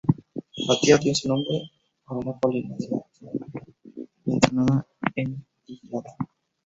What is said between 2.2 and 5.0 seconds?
colina de la Tróade, mencionada